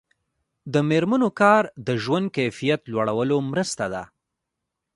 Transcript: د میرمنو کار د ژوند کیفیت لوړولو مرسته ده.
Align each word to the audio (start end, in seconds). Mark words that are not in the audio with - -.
د 0.73 0.75
میرمنو 0.89 1.29
کار 1.41 1.63
د 1.87 1.89
ژوند 2.03 2.27
کیفیت 2.37 2.81
لوړولو 2.93 3.37
مرسته 3.51 3.85
ده. 3.93 4.03